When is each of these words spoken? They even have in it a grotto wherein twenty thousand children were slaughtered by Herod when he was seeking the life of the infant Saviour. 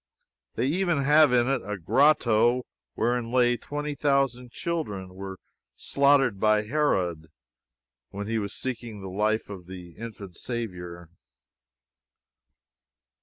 They 0.55 0.65
even 0.65 1.03
have 1.03 1.31
in 1.31 1.47
it 1.47 1.61
a 1.63 1.77
grotto 1.77 2.63
wherein 2.95 3.31
twenty 3.59 3.93
thousand 3.93 4.49
children 4.51 5.13
were 5.13 5.37
slaughtered 5.75 6.39
by 6.39 6.63
Herod 6.63 7.29
when 8.09 8.25
he 8.25 8.39
was 8.39 8.51
seeking 8.55 9.01
the 9.01 9.09
life 9.09 9.47
of 9.47 9.67
the 9.67 9.91
infant 9.91 10.37
Saviour. 10.37 11.07